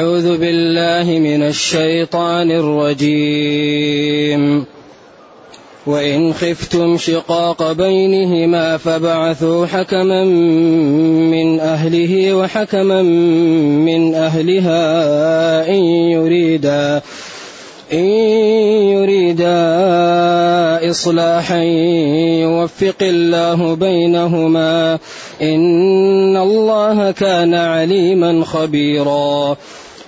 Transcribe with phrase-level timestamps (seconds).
[0.00, 4.64] أعوذ بالله من الشيطان الرجيم.
[5.86, 13.02] وإن خفتم شقاق بينهما فبعثوا حكما من أهله وحكما
[13.82, 17.02] من أهلها إن يريدا
[17.92, 18.04] إن
[18.96, 19.60] يريدا
[20.90, 21.62] إصلاحا
[22.42, 24.98] يوفق الله بينهما.
[25.42, 29.56] إن الله كان عليما خبيرا.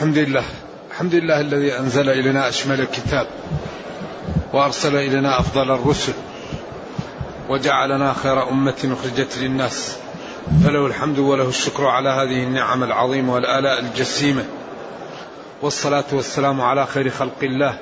[0.00, 0.44] الحمد لله
[0.90, 3.26] الحمد لله الذي أنزل إلينا أشمل الكتاب
[4.52, 6.12] وأرسل إلينا أفضل الرسل
[7.48, 9.96] وجعلنا خير أمة أخرجت للناس.
[10.64, 14.44] فله الحمد وله الشكر على هذه النعم العظيمة والآلاء الجسيمة.
[15.62, 17.78] والصلاة والسلام على خير خلق الله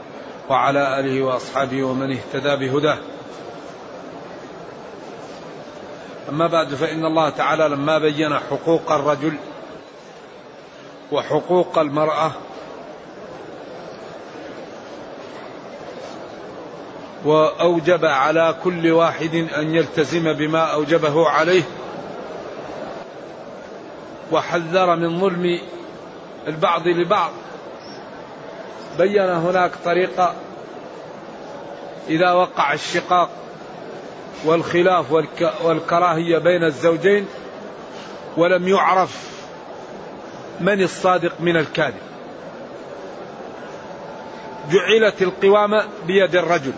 [0.49, 2.99] وعلى آله وأصحابه ومن اهتدى بهداه.
[6.29, 9.37] أما بعد فإن الله تعالى لما بين حقوق الرجل
[11.13, 12.33] وحقوق المرأة.
[17.25, 21.63] وأوجب على كل واحد أن يلتزم بما أوجبه عليه.
[24.33, 25.61] وحذر من ظلم
[26.47, 27.31] البعض لبعض.
[28.99, 30.35] بين هناك طريقة
[32.09, 33.31] إذا وقع الشقاق
[34.45, 35.13] والخلاف
[35.65, 37.27] والكراهية بين الزوجين
[38.37, 39.38] ولم يعرف
[40.61, 42.09] من الصادق من الكاذب.
[44.71, 46.73] جعلت القوامة بيد الرجل.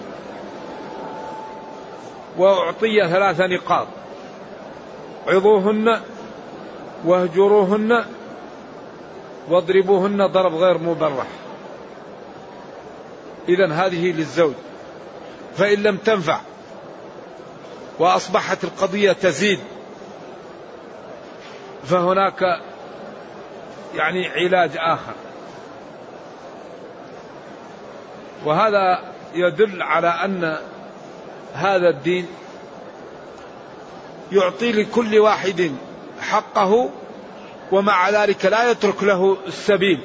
[2.38, 3.86] وأعطي ثلاث نقاط.
[5.26, 6.00] عظوهن
[7.04, 8.04] واهجروهن
[9.48, 11.26] واضربوهن ضرب غير مبرح.
[13.48, 14.54] إذا هذه للزوج.
[15.56, 16.40] فإن لم تنفع
[17.98, 19.58] وأصبحت القضية تزيد
[21.84, 22.60] فهناك
[23.94, 25.14] يعني علاج آخر.
[28.44, 29.00] وهذا
[29.34, 30.58] يدل على أن
[31.54, 32.26] هذا الدين
[34.32, 35.72] يعطي لكل واحد
[36.20, 36.90] حقه
[37.72, 40.00] ومع ذلك لا يترك له السبيل.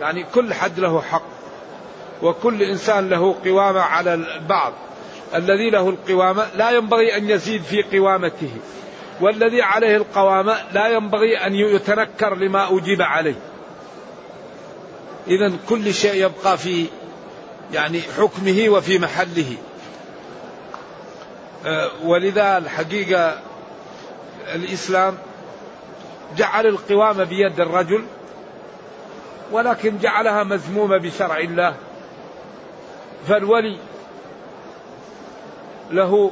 [0.00, 1.22] يعني كل حد له حق
[2.22, 4.72] وكل إنسان له قوامة على البعض.
[5.34, 8.50] الذي له القوامة لا ينبغي أن يزيد في قوامته.
[9.20, 13.34] والذي عليه القوامه لا ينبغي أن يتنكر لما أجيب عليه.
[15.26, 16.86] اذا كل شيء يبقى في
[17.72, 19.56] يعني حكمه وفي محله.
[21.66, 23.40] أه، ولذا الحقيقة
[24.54, 25.18] الإسلام
[26.36, 28.04] جعل القوامة بيد الرجل
[29.52, 31.74] ولكن جعلها مذمومة بشرع الله.
[33.28, 33.78] فالولي
[35.90, 36.30] له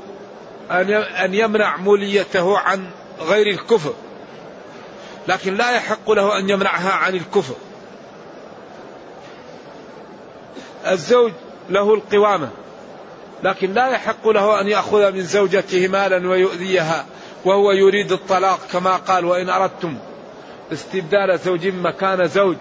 [0.71, 2.85] أن يمنع موليته عن
[3.21, 3.95] غير الكفر.
[5.29, 7.55] لكن لا يحق له أن يمنعها عن الكفر.
[10.87, 11.33] الزوج
[11.71, 12.49] له القوامة
[13.43, 17.07] لكن لا يحق له أن يأخذ من زوجته مالا ويؤذيها
[17.45, 19.99] وهو يريد الطلاق كما قال وإن أردتم
[20.73, 22.57] استبدال زوج مكان زوج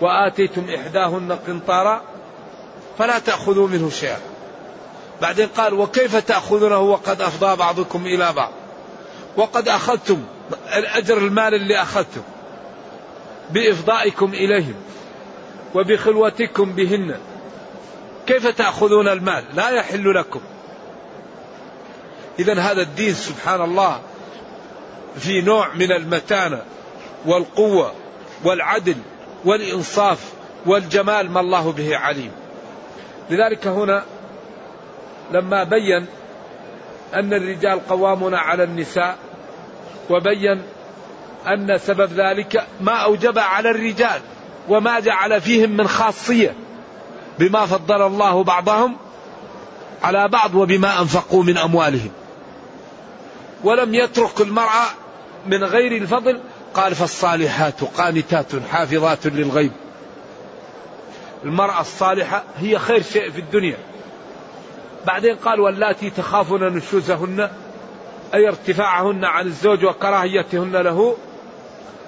[0.00, 2.02] وآتيتم إحداهن قنطارا
[2.98, 4.18] فلا تأخذوا منه شيئا.
[5.22, 8.52] بعدين قال وكيف تأخذونه وقد أفضى بعضكم إلى بعض؟
[9.36, 10.24] وقد أخذتم
[10.76, 12.22] الأجر المال اللي أخذتم
[13.50, 14.74] بإفضائكم إليهم
[15.74, 17.16] وبخلوتكم بهن.
[18.26, 20.40] كيف تأخذون المال؟ لا يحل لكم.
[22.38, 24.00] إذا هذا الدين سبحان الله
[25.16, 26.62] في نوع من المتانة
[27.26, 27.92] والقوة
[28.44, 28.96] والعدل
[29.44, 30.32] والإنصاف
[30.66, 32.32] والجمال ما الله به عليم.
[33.30, 34.04] لذلك هنا
[35.32, 36.06] لما بين
[37.14, 39.16] أن الرجال قوامون على النساء
[40.10, 40.62] وبين
[41.46, 44.20] أن سبب ذلك ما أوجب على الرجال
[44.68, 46.54] وما جعل فيهم من خاصية
[47.38, 48.96] بما فضل الله بعضهم
[50.02, 52.10] على بعض وبما أنفقوا من أموالهم.
[53.64, 54.86] ولم يترك المرأة
[55.46, 56.40] من غير الفضل
[56.74, 59.72] قال فالصالحات قانتات حافظات للغيب.
[61.44, 63.76] المرأة الصالحة هي خير شيء في الدنيا.
[65.06, 67.50] بعدين قال واللاتي تخافون نشوزهن
[68.34, 71.16] أي ارتفاعهن عن الزوج وكراهيتهن له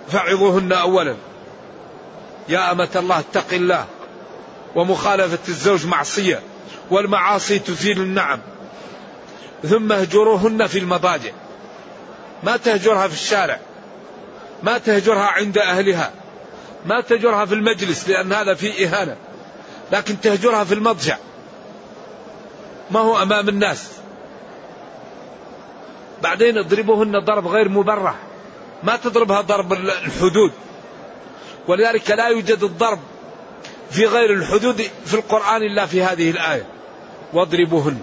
[0.09, 1.17] فعظوهن أولا.
[2.49, 3.87] يا أمة الله اتق الله.
[4.75, 6.41] ومخالفة الزوج معصية
[6.91, 8.41] والمعاصي تزيل النعم.
[9.63, 11.31] ثم اهجروهن في المضاجع.
[12.43, 13.61] ما تهجرها في الشارع.
[14.63, 16.13] ما تهجرها عند أهلها.
[16.87, 19.17] ما تهجرها في المجلس لأن هذا فيه إهانة.
[19.93, 21.17] لكن تهجرها في المضجع.
[22.91, 23.93] ما هو أمام الناس.
[26.23, 28.15] بعدين اضربوهن ضرب غير مبرح.
[28.83, 30.53] ما تضربها ضرب الحدود.
[31.69, 32.99] ولذلك لا يوجد الضرب
[33.91, 36.67] في غير الحدود في القرآن إلا في هذه الآية.
[37.33, 38.01] واضربوهن.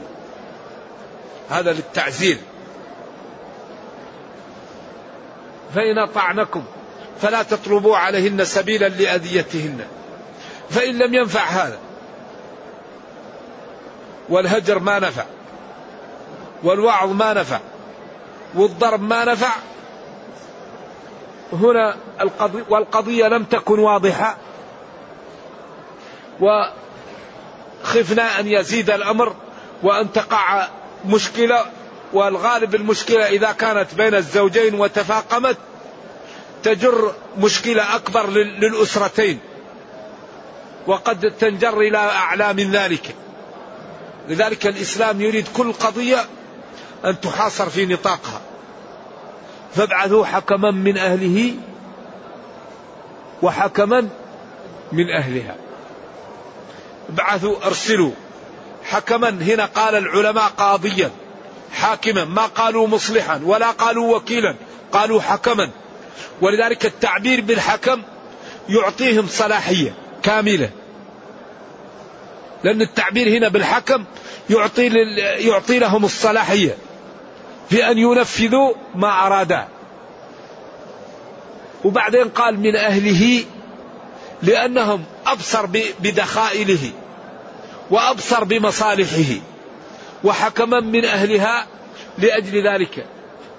[1.49, 2.37] هذا للتعزير
[5.75, 6.63] فإن أطعنكم
[7.21, 9.85] فلا تطلبوا عليهن سبيلا لأذيتهن.
[10.69, 11.79] فإن لم ينفع هذا.
[14.33, 15.23] والهجر ما نفع
[16.63, 17.59] والوعظ ما نفع
[18.55, 19.51] والضرب ما نفع.
[21.53, 24.37] هنا القضية والقضية لم تكن واضحة
[26.39, 29.35] وخفنا أن يزيد الأمر
[29.83, 30.67] وأن تقع
[31.05, 31.65] مشكلة
[32.13, 35.57] والغالب المشكلة إذا كانت بين الزوجين وتفاقمت
[36.63, 39.39] تجر مشكلة أكبر للأسرتين
[40.87, 43.15] وقد تنجر إلى أعلى من ذلك.
[44.27, 46.25] لذلك الإسلام يريد كل قضية
[47.05, 48.41] أن تحاصر في نطاقها.
[49.75, 51.53] فابعثوا حكما من أهله
[53.41, 54.09] وحكما
[54.91, 55.55] من أهلها.
[57.09, 58.11] ابعثوا أرسلوا
[58.83, 59.29] حكما.
[59.29, 61.11] هنا قال العلماء قاضيا
[61.73, 62.25] حاكما.
[62.25, 64.55] ما قالوا مصلحا ولا قالوا وكيلا
[64.91, 65.71] قالوا حكما.
[66.41, 68.01] ولذلك التعبير بالحكم
[68.69, 69.93] يعطيهم صلاحية
[70.23, 70.69] كاملة.
[72.63, 74.05] لأن التعبير هنا بالحكم
[74.49, 74.87] يعطي
[75.37, 76.77] يعطي لهم الصلاحية
[77.69, 79.67] في أن ينفذوا ما أرادا.
[81.83, 83.43] وبعدين قال من أهله
[84.43, 85.65] لأنهم أبصر
[85.99, 86.91] بدخائله
[87.89, 89.35] وأبصر بمصالحه
[90.23, 91.67] وحكما من أهلها
[92.17, 93.05] لأجل ذلك.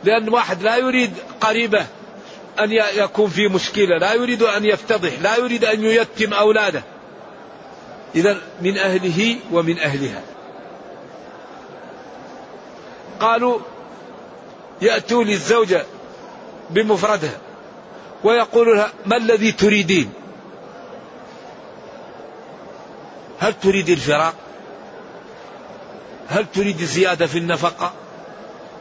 [0.05, 1.87] لأن واحد لا يريد قريبه
[2.61, 6.83] أن يكون في مشكلة لا يريد أن يفتضح لا يريد أن ييتم أولاده.
[8.15, 10.23] إذا من أهله ومن أهلها.
[13.21, 13.59] قالوا
[14.83, 15.85] يأتوا للزوجة
[16.71, 17.39] بمفردها
[18.25, 20.13] ويقول لها ما الذي تريدين؟
[23.39, 24.35] هل تريد الفراق؟
[26.29, 27.93] هل تريد زيادة في النفقة؟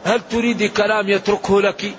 [0.03, 1.94] هل تريد كلام يتركه لك؟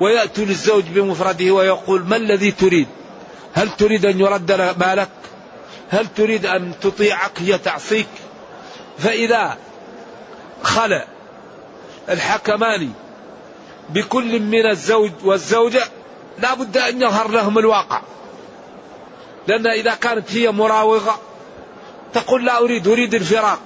[0.00, 2.86] ويأتي للزوج بمفرده ويقول ما الذي تريد؟
[3.54, 5.08] هل تريد أن يرد مالك؟
[5.90, 8.08] هل تريد أن تطيعك؟ هي تعصيك.
[8.98, 9.56] فإذا
[10.62, 11.04] خلى
[12.08, 12.92] الحكمان
[13.90, 15.82] بكل من الزوج والزوجة
[16.38, 18.02] لا بد أن يظهر لهم الواقع.
[19.48, 21.20] لأن إذا كانت هي مراوغة
[22.14, 23.58] تقول لا أريد أريد الفراق.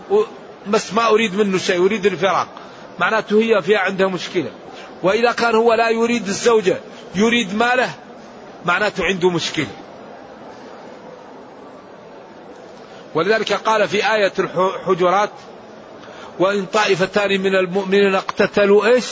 [0.67, 2.49] بس ما أريد منه شيء أريد الفراق.
[2.99, 4.51] معناته هي فيها عندها مشكلة.
[5.03, 6.81] وإذا كان هو لا يريد الزوجة
[7.15, 7.91] يريد ماله
[8.67, 9.67] معناته عنده مشكلة.
[13.15, 15.31] ولذلك قال في آية الحجرات
[16.39, 19.07] وإن طائفتان من المؤمنين اقتتلوا إيش؟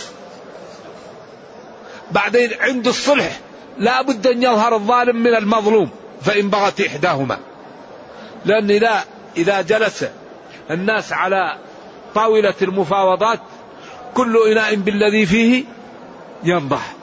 [2.10, 3.40] بعدين عند الصلح
[3.78, 5.90] لا بد أن يظهر الظالم من المظلوم
[6.22, 7.38] فإن بغت إحداهما.
[8.44, 9.04] لأن إذا
[9.36, 10.04] إذا جلس
[10.70, 11.58] الناس على
[12.14, 13.40] طاولة المفاوضات
[14.14, 15.64] كل إناء بالذي فيه
[16.44, 16.94] ينضح.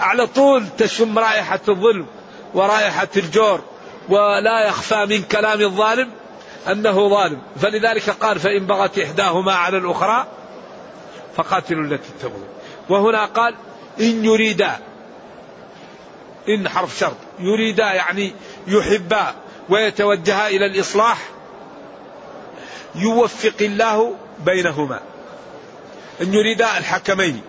[0.00, 2.06] على طول تشم رائحة الظلم
[2.54, 3.60] ورائحة الجور
[4.08, 6.10] ولا يخفى من كلام الظالم
[6.70, 7.42] أنه ظالم.
[7.60, 10.26] فلذلك قال فإن بغت إحداهما على الأخرى
[11.36, 12.46] فقاتلوا التي تبغي
[12.88, 13.54] وهنا قال
[14.00, 14.78] إن يريدا
[16.48, 18.32] إن حرف شرط يريدا يعني
[18.66, 19.34] يحبا
[19.68, 21.18] ويتوجها إلى الإصلاح
[22.94, 25.00] يوفق الله بينهما.
[26.22, 27.40] إن يريدا الحكمين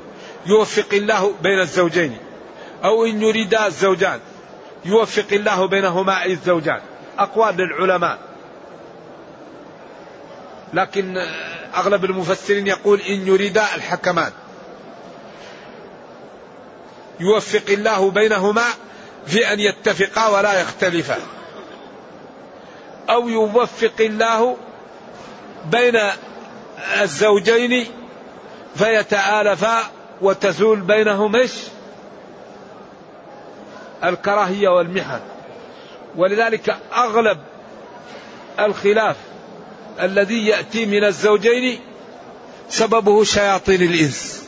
[0.45, 2.17] يوفق الله بين الزوجين.
[2.83, 4.19] أو إن يريدا الزوجان.
[4.85, 6.81] يوفق الله بينهما أي الزوجان.
[7.19, 8.19] أقوال للعلماء.
[10.73, 11.17] لكن
[11.75, 14.31] أغلب المفسرين يقول إن يريدا الحكمان.
[17.19, 18.63] يوفق الله بينهما
[19.25, 21.17] في أن يتفقا ولا يختلفا.
[23.09, 24.57] أو يوفق الله
[25.65, 25.99] بين
[27.01, 27.85] الزوجين
[28.75, 29.83] فيتآلفا
[30.21, 31.51] وتزول بينهم إيش؟
[34.03, 35.19] الكراهية والمحن
[36.15, 37.37] ولذلك أغلب
[38.59, 39.15] الخلاف
[40.01, 41.79] الذي يأتي من الزوجين
[42.69, 44.47] سببه شياطين الإنس.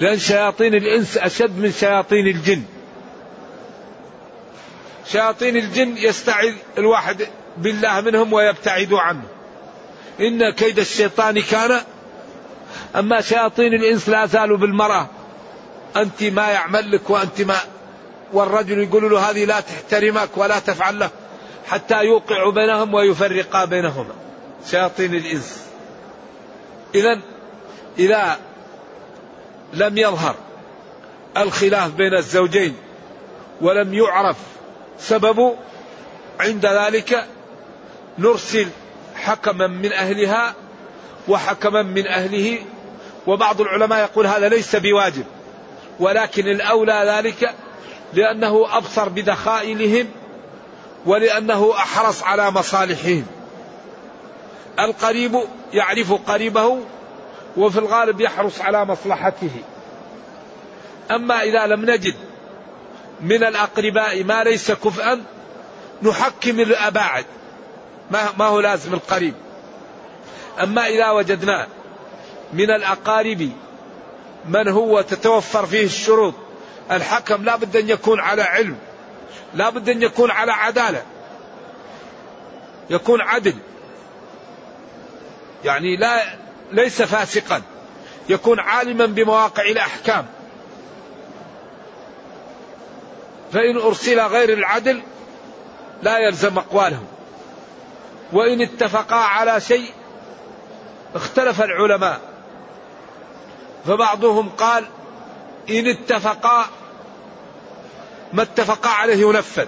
[0.00, 2.62] لأن شياطين الإنس أشد من شياطين الجن.
[5.06, 9.22] شياطين الجن يستعذ الواحد بالله منهم ويبتعد عنه.
[10.20, 11.80] إن كيد الشيطان كان
[12.96, 15.08] أما شياطين الإنس لا زالوا بالمرأة.
[15.96, 17.56] أنت ما يعمل لك وأنت ما
[18.32, 21.10] والرجل يقول له هذه لا تحترمك ولا تفعل له
[21.66, 24.14] حتى يوقع بينهم ويفرقا بينهما.
[24.70, 25.64] شياطين الإنس.
[26.94, 27.20] إذا
[27.98, 28.38] إذا
[29.72, 30.34] لم يظهر
[31.36, 32.76] الخلاف بين الزوجين
[33.60, 34.36] ولم يعرف
[34.98, 35.56] سببه
[36.40, 37.26] عند ذلك
[38.18, 38.68] نرسل
[39.16, 40.54] حكما من أهلها
[41.28, 42.58] وحكما من أهله
[43.26, 45.24] وبعض العلماء يقول هذا ليس بواجب.
[46.00, 47.54] ولكن الأولى ذلك
[48.12, 50.08] لأنه أبصر بدخائلهم
[51.06, 53.26] ولأنه أحرص على مصالحهم.
[54.78, 55.40] القريب
[55.72, 56.78] يعرف قريبه
[57.56, 59.50] وفي الغالب يحرص على مصلحته.
[61.10, 62.14] أما إذا لم نجد
[63.20, 65.22] من الأقرباء ما ليس كفءا
[66.02, 67.24] نحكم الأباعد
[68.10, 69.34] ما هو لازم القريب.
[70.62, 71.66] أما إذا وجدنا
[72.52, 73.50] من الأقارب
[74.48, 76.34] من هو تتوفر فيه الشروط؟
[76.90, 78.76] الحكم لا بد أن يكون على علم
[79.54, 81.02] لا بد أن يكون على عدالة
[82.90, 83.54] يكون عدل
[85.64, 86.22] يعني لا
[86.72, 87.62] ليس فاسقا
[88.28, 90.26] يكون عالما بمواقع الأحكام.
[93.52, 95.02] فإن أرسل غير العدل
[96.02, 97.06] لا يلزم أقوالهم.
[98.32, 99.90] وإن اتفقا على شيء
[101.14, 102.20] اختلف العلماء.
[103.86, 104.84] فبعضهم قال
[105.70, 106.66] إن اتفقا
[108.32, 109.66] ما اتفقا عليه ينفذ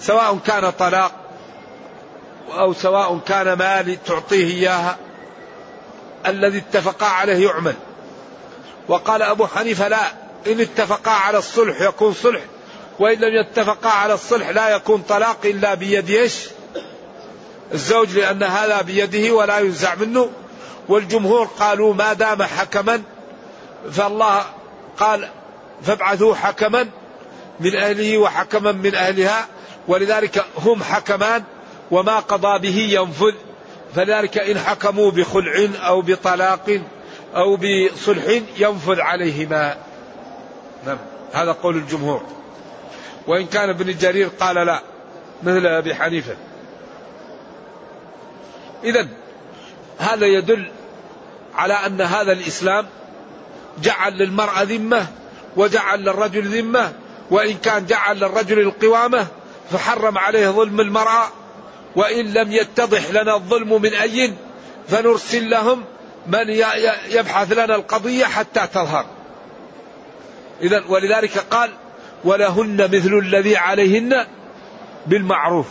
[0.00, 1.12] سواء كان طلاق
[2.52, 4.96] أو سواء كان مال تعطيه إياها
[6.26, 7.74] الذي اتفقا عليه يعمل.
[8.88, 10.12] وقال أبو حنيفة لا
[10.46, 12.40] إن اتفقا على الصلح يكون صلح
[12.98, 16.30] وإن لم يتفقا على الصلح لا يكون طلاق إلا بيد
[17.74, 20.30] الزوج لأن هذا بيده ولا ينزع منه.
[20.88, 23.02] والجمهور قالوا ما دام حكما
[23.90, 24.44] فالله
[24.98, 25.28] قال
[25.82, 26.88] فابعثوا حكما
[27.60, 29.46] من أهله وحكما من أهلها
[29.88, 31.42] ولذلك هم حكمان
[31.90, 33.34] وما قضى به ينفذ.
[33.94, 36.80] فذلك إن حكموا بخلع أو بطلاق
[37.36, 39.76] أو بصلح ينفذ عليهما.
[40.86, 40.98] نعم
[41.32, 42.22] هذا قول الجمهور.
[43.26, 44.82] وإن كان ابن جرير قال لا
[45.42, 46.36] مثل أبي حنيفة.
[48.84, 49.08] إذا
[49.98, 50.70] هذا يدل
[51.58, 52.86] على أن هذا الإسلام
[53.82, 55.06] جعل للمرأة ذمة
[55.56, 56.92] وجعل للرجل ذمة
[57.30, 59.26] وإن كان جعل للرجل القوامة
[59.70, 61.28] فحرم عليه ظلم المرأة
[61.96, 64.34] وإن لم يتضح لنا الظلم من أي
[64.88, 65.84] فنرسل لهم
[66.26, 66.48] من
[67.10, 69.06] يبحث لنا القضية حتى تظهر.
[70.62, 71.70] إذا ولذلك قال
[72.24, 74.26] ولهن مثل الذي عليهن
[75.06, 75.66] بالمعروف.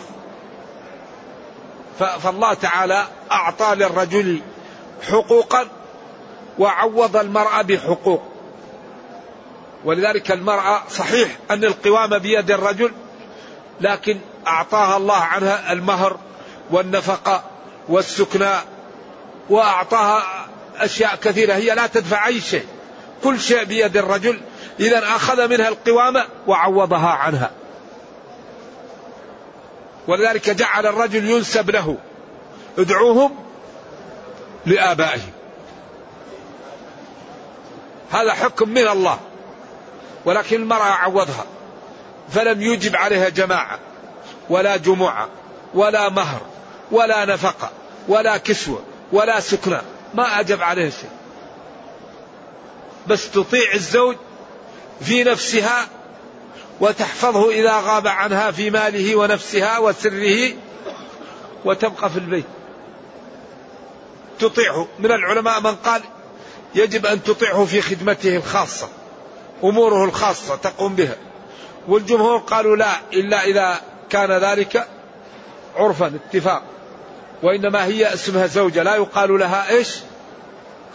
[2.00, 4.42] فالله تعالى أعطى للرجل
[5.12, 5.68] حقوقا
[6.60, 8.24] وعوض المرأة بحقوق.
[9.86, 12.92] ولذلك المرأة صحيح أن القوامة بيد الرجل
[13.82, 16.18] لكن أعطاها الله عنها المهر
[16.72, 17.44] والنفقة
[17.90, 18.54] والسكنى
[19.50, 20.24] وأعطاها
[20.78, 22.66] أشياء كثيرة هي لا تدفع أي شيء.
[23.24, 24.40] كل شيء بيد الرجل
[24.80, 27.52] إذا أخذ منها القوامة وعوضها عنها.
[30.08, 31.98] ولذلك جعل الرجل ينسب له
[32.78, 33.36] ادعوهم
[34.66, 35.37] لآبائهم.
[38.12, 39.20] هذا حكم من الله.
[40.26, 41.46] ولكن المرأة عوضها.
[42.30, 43.80] فلم يجب عليها جماعة.
[44.50, 45.30] ولا جمعة.
[45.74, 46.42] ولا مهر.
[46.92, 47.72] ولا نفقة.
[48.08, 48.84] ولا كسوة.
[49.12, 49.82] ولا سكنى.
[50.14, 51.10] ما أجب عليها شيء.
[53.08, 54.16] بس تطيع الزوج
[55.02, 55.88] في نفسها
[56.80, 60.54] وتحفظه إذا غاب عنها في ماله ونفسها وسره
[61.66, 62.46] وتبقى في البيت.
[64.40, 64.88] تطيعه.
[65.00, 66.02] من العلماء من قال
[66.76, 68.90] يجب أن تطيعه في خدمته الخاصة
[69.64, 71.16] أموره الخاصة تقوم بها.
[71.88, 74.88] والجمهور قالوا لا إلا إذا كان ذلك
[75.76, 76.64] عرفا اتفاق.
[77.44, 79.90] وإنما هي اسمها زوجة لا يقال لها إيش؟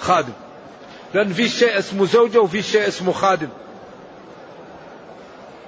[0.00, 0.32] خادم.
[1.14, 3.48] لأن في شيء اسمه زوجة وفي شيء اسمه خادم.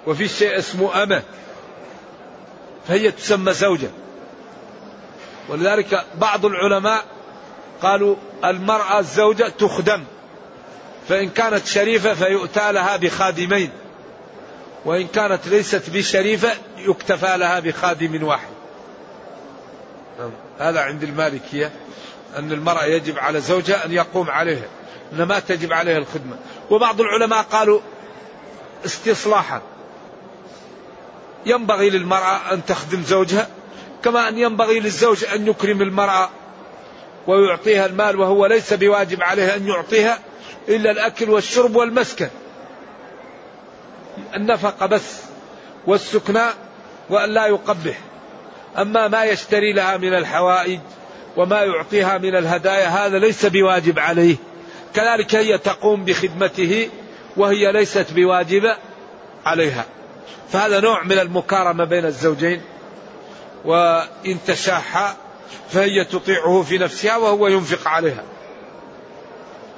[0.06, 1.22] وفي شيء اسمه أمة.
[2.88, 3.90] فهي تسمى زوجة.
[5.48, 7.04] ولذلك بعض العلماء
[7.84, 10.04] قالوا المرأة الزوجة تخدم.
[11.08, 13.70] فإن كانت شريفة فيؤتى لها بخادمين.
[14.84, 18.48] وإن كانت ليست بشريفة يكتفى لها بخادم واحد.
[20.58, 21.72] هذا عند المالكية
[22.36, 24.66] أن المرأة يجب على زوجها أن يقوم عليها
[25.12, 26.36] أن ما تجب عليها الخدمة.
[26.70, 27.80] وبعض العلماء قالوا
[28.84, 29.62] استصلاحا.
[31.46, 33.48] ينبغي للمرأة أن تخدم زوجها
[34.04, 36.30] كما أن ينبغي للزوج أن يكرم المرأة
[37.26, 40.18] ويعطيها المال وهو ليس بواجب عليه أن يعطيها
[40.68, 42.28] إلا الأكل والشرب والمسكن.
[44.36, 45.20] النفقة بس
[45.86, 46.54] والسكناء
[47.10, 47.98] وأن لا يقبح
[48.78, 50.80] أما ما يشتري لها من الحوائج
[51.36, 54.36] وما يعطيها من الهدايا هذا ليس بواجب عليه.
[54.94, 56.88] كذلك هي تقوم بخدمته
[57.36, 58.76] وهي ليست بواجبة
[59.46, 59.84] عليها.
[60.52, 62.62] فهذا نوع من المكارمة بين الزوجين.
[63.64, 65.16] وإن تشاحا
[65.68, 68.22] فهي تطيعه في نفسها وهو ينفق عليها.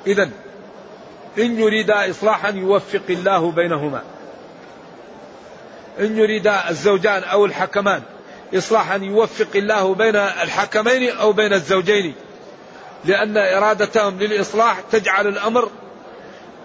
[0.07, 0.31] إذا
[1.39, 4.03] إن يريدا إصلاحا يوفق الله بينهما.
[6.01, 8.03] إن يريدا الزوجان أو الحكمان
[8.55, 12.15] إصلاحا يوفق الله بين الحكمين أو بين الزوجين.
[13.05, 15.71] لأن إرادتهم للإصلاح تجعل الأمر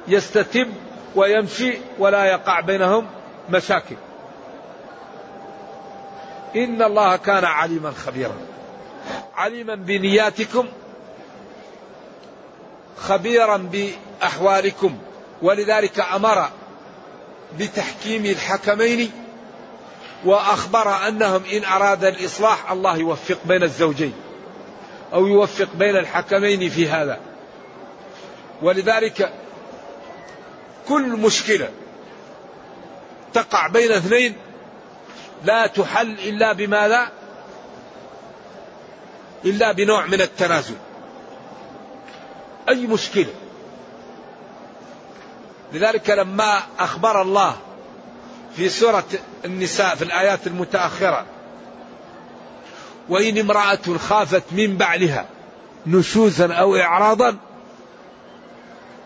[0.08, 0.68] يستتب
[1.16, 3.08] ويمشي ولا يقع بينهم
[3.50, 3.96] مشاكل.
[6.56, 8.51] إن الله كان عليما خبيرا.
[9.42, 10.68] عليما بنياتكم
[12.98, 14.98] خبيرا بأحوالكم
[15.42, 16.50] ولذلك أمر
[17.60, 19.12] بتحكيم الحكمين
[20.26, 24.14] وأخبر أنهم إن أراد الإصلاح الله يوفق بين الزوجين
[25.14, 27.20] أو يوفق بين الحكمين في هذا.
[28.62, 29.34] ولذلك
[30.88, 31.70] كل مشكلة
[33.34, 34.36] تقع بين اثنين
[35.44, 37.21] لا تحل إلا بماذا؟
[39.46, 40.76] إلا بنوع من التنازل.
[42.70, 43.34] أي مشكلة؟
[45.74, 47.56] لذلك لما أخبر الله
[48.56, 49.04] في سورة
[49.46, 51.26] النساء في الآيات المتأخرة
[53.10, 55.26] وإن امرأة خافت من بعلها
[55.88, 57.38] نشوزا أو إعراضا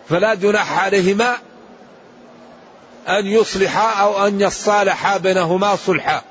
[0.10, 1.38] فلا جناح عليهما
[3.08, 6.21] أن يصلحا أو أن يصالحا بينهما صلحا.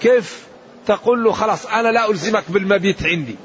[0.00, 0.44] كيف
[0.86, 3.36] تقول له خلاص أنا لا ألزمك بالمبيت عندي.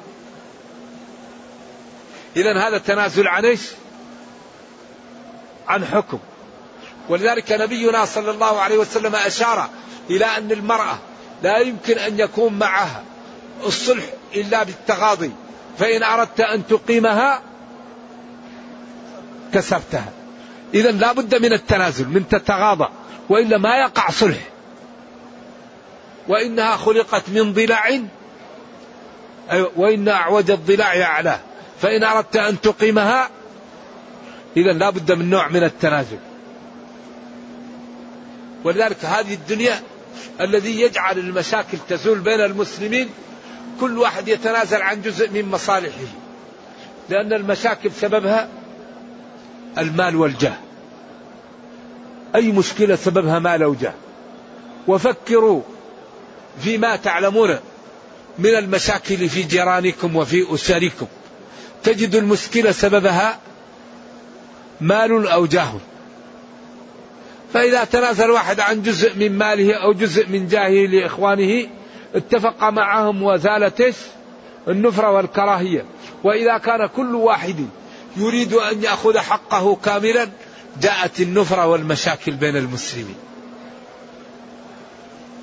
[2.36, 3.62] إذا هذا تنازل عن إيش؟
[5.68, 6.20] عن حكم.
[7.10, 9.70] ولذلك نبينا صلى الله عليه وسلم أشار
[10.10, 10.98] إلى أن المرأة
[11.44, 13.04] لا يمكن أن يكون معها
[13.64, 14.04] الصلح
[14.36, 15.32] إلا بالتغاضي
[15.78, 17.42] فإن أردت أن تقيمها
[19.54, 20.12] كسرتها.
[20.74, 22.90] إذا لا بد من التنازل من تتغاضى
[23.30, 24.42] وإلا ما يقع صلح.
[26.30, 28.00] وإنها خلقت من ضلع
[29.76, 31.40] وإن أعوج الضلع أعلاه
[31.82, 33.30] فإن أردت أن تقيمها
[34.58, 36.18] إذا لا بد من نوع من التنازل.
[38.64, 39.82] ولذلك هذه الدنيا
[40.42, 43.10] الذي يجعل المشاكل تزول بين المسلمين
[43.80, 46.08] كل واحد يتنازل عن جزء من مصالحه.
[47.10, 48.50] لأن المشاكل سببها
[49.78, 50.58] المال والجاه.
[52.36, 53.94] أي مشكلة سببها مال وجاه
[54.88, 55.62] وفكروا
[56.64, 57.60] فيما تعلمون
[58.40, 61.08] من المشاكل في جيرانكم وفي أسركم.
[61.84, 63.40] تجد المشكلة سببها
[64.82, 65.74] مال أو جاه.
[67.54, 71.68] فإذا تنازل واحد عن جزء من ماله أو جزء من جاهه لإخوانه
[72.16, 73.96] اتفق معهم وزالت
[74.68, 75.86] النفرة والكراهية.
[76.24, 77.68] وإذا كان كل واحد
[78.18, 80.28] يريد أن يأخذ حقه كاملا
[80.82, 83.16] جاءت النفرة والمشاكل بين المسلمين.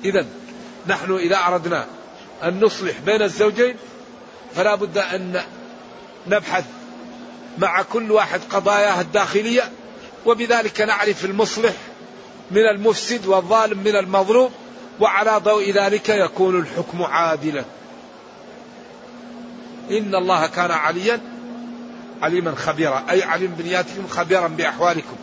[0.05, 0.25] إذا
[0.87, 1.85] نحن إذا أردنا
[2.43, 3.75] أن نصلح بين الزوجين
[4.55, 5.41] فلا بد أن
[6.27, 6.65] نبحث
[7.57, 9.71] مع كل واحد قضاياه الداخلية
[10.25, 11.73] وبذلك نعرف المصلح
[12.51, 14.51] من المفسد والظالم من المظلوم
[14.99, 17.63] وعلى ضوء ذلك يكون الحكم عادلا.
[19.91, 21.19] إن الله كان عليا
[22.21, 25.15] عليما خبيرا أي عليم بنياتكم خبيرا بأحوالكم.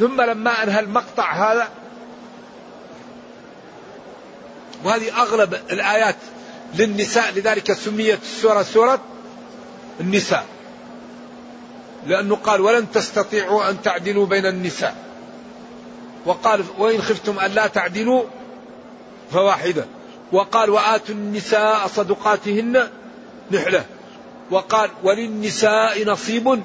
[0.00, 1.68] ثم لما أنهى المقطع هذا
[4.84, 6.16] وهذه أغلب الآيات
[6.74, 9.00] للنساء لذلك سميت السورة سورة
[10.00, 10.46] النساء.
[12.06, 14.94] لأنه قال ولن تستطيعوا أن تعدلوا بين النساء.
[16.26, 18.24] وقال وإن خفتم أن لا تعدلوا
[19.32, 19.84] فواحدة.
[20.32, 22.88] وقال وآتوا النساء صدقاتهن
[23.50, 23.84] نحلة.
[24.50, 26.62] وقال وللنساء نصيب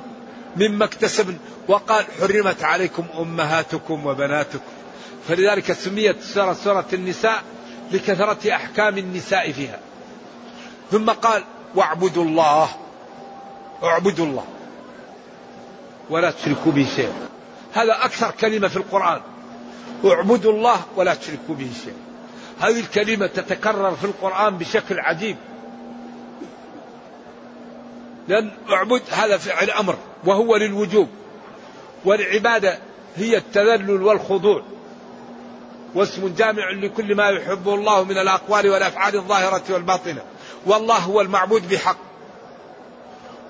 [0.56, 1.38] مما اكتسبن.
[1.67, 4.63] وقال حرمت عليكم أمهاتكم وبناتكم.
[5.28, 7.43] فلذلك سميت سورة سورة النساء
[7.91, 9.80] لكثرة أحكام النساء فيها.
[10.91, 11.43] ثم قال
[11.76, 12.69] واعبدوا الله.
[13.84, 14.45] اعبدوا الله.
[16.10, 17.13] ولا تشركوا به شيئا.
[17.74, 19.21] هذا أكثر كلمة في القرآن.
[20.06, 21.95] اعبدوا الله ولا تشركوا به شيئا.
[22.60, 25.38] هذه الكلمة تتكرر في القرآن بشكل عجيب.
[28.28, 29.95] لأن اعبد هذا فعل أمر
[30.26, 31.10] وهو للوجوب.
[32.06, 32.80] والعبادة
[33.15, 34.63] هي التذلل والخضوع.
[35.96, 40.22] واسم جامع لكل ما يحبه الله من الأقوال والأفعال الظاهرة والباطنة.
[40.66, 41.98] والله هو المعبود بحق.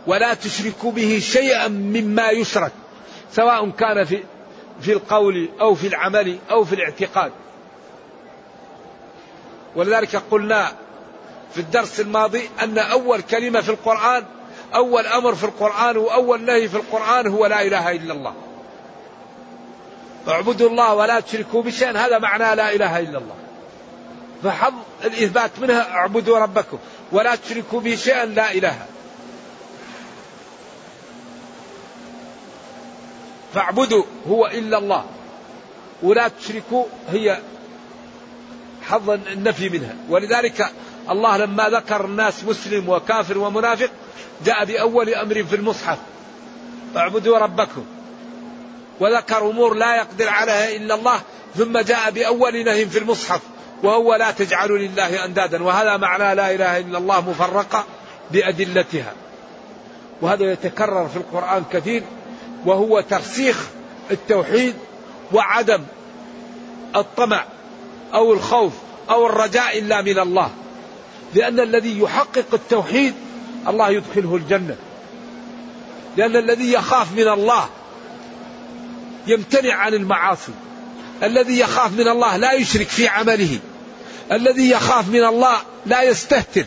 [0.07, 2.71] ولا تشركوا به شيئا مما يشرك.
[3.31, 4.23] سواء كان في
[4.81, 7.31] في القول أو في العمل أو في الاعتقاد.
[9.75, 10.71] ولذلك قلنا
[11.53, 14.23] في الدرس الماضي أن أول كلمة في القرآن
[14.75, 18.33] أول أمر في القرآن وأول نهي في القرآن هو لا إله إلا الله.
[20.27, 23.35] اعبدوا الله ولا تشركوا بشيء هذا معنى لا إله إلا الله.
[24.43, 26.77] فحظ الإثبات منها اعبدوا ربكم
[27.11, 28.25] ولا تشركوا به شيئا.
[28.25, 28.85] لا إله.
[33.53, 35.05] فاعبدوا هو إلا الله
[36.03, 37.39] ولا تشركوا هي
[38.81, 40.71] حظ النفي منها ولذلك
[41.09, 43.89] الله لما ذكر الناس مسلم وكافر ومنافق
[44.45, 45.97] جاء بأول أمر في المصحف.
[46.97, 47.85] اعبدوا ربكم.
[48.99, 51.21] وذكر أمور لا يقدر عليها إلا الله
[51.55, 53.41] ثم جاء بأول نهي في المصحف
[53.83, 57.85] وهو لا تجعلوا لله أندادا وهذا معنى لا إله إلا الله مفرقة
[58.31, 59.13] بأدلتها.
[60.21, 62.03] وهذا يتكرر في القرآن كثير
[62.65, 63.67] وهو ترسيخ
[64.11, 64.75] التوحيد
[65.33, 65.83] وعدم
[66.95, 67.45] الطمع
[68.13, 68.73] أو الخوف
[69.09, 70.49] أو الرجاء إلا من الله.
[71.33, 73.13] لأن الذي يحقق التوحيد
[73.67, 74.75] الله يدخله الجنة.
[76.17, 77.69] لأن الذي يخاف من الله
[79.27, 80.51] يمتنع عن المعاصي.
[81.23, 83.59] الذي يخاف من الله لا يشرك في عمله.
[84.31, 86.65] الذي يخاف من الله لا يستهتر.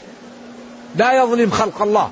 [0.97, 2.11] لا يظلم خلق الله.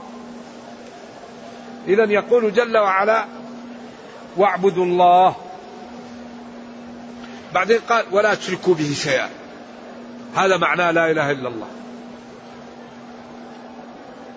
[1.89, 3.27] اذا يقول جل وعلا
[4.37, 5.37] واعبدوا الله.
[7.55, 9.29] بعدين قال ولا تشركوا به شيئا.
[10.37, 11.69] هذا معناه لا إله إلا الله.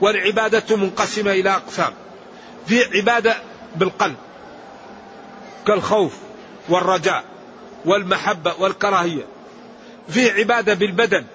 [0.02, 1.94] والعبادة منقسمة إلى أقسام.
[2.68, 3.36] في عبادة
[3.76, 4.16] بالقلب.
[5.68, 6.18] كالخوف
[6.70, 7.24] والرجاء
[7.86, 9.26] والمحبة والكراهية.
[10.10, 11.26] في عبادة بالبدن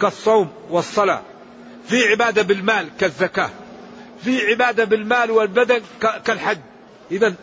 [0.00, 1.22] كالصوم والصلاة.
[1.88, 3.50] في عبادة بالمال كالزكاة.
[4.24, 5.82] في عبادة بالمال والبدن
[6.24, 6.58] كالحج.
[7.10, 7.34] اذا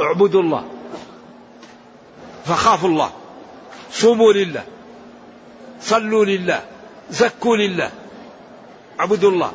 [0.00, 0.70] اعبدوا الله.
[2.46, 3.12] فخافوا الله.
[3.92, 4.64] صوموا لله.
[5.80, 6.64] صلوا لله.
[7.10, 7.90] زكوا لله.
[9.00, 9.52] اعبدوا الله.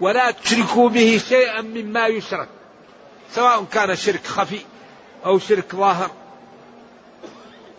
[0.00, 2.48] ولا تشركوا به شيئا مما يشرك.
[3.34, 4.60] سواء كان شرك خفي
[5.26, 6.10] أو شرك ظاهر.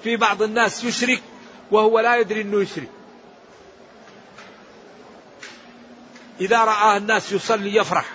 [0.04, 1.22] في بعض الناس يشرك
[1.72, 2.90] وهو لا يدري إنه يشرك.
[6.42, 8.06] إذا راى الناس يصلي يفرح.